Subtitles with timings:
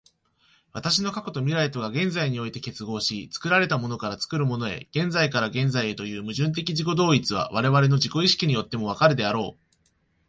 [0.73, 9.75] 私の過去と未来とが現在において結合し、作られたものから作るものへ、現在から現在へという矛盾的自己同一は、我々の自己意識によっても分かるであろう。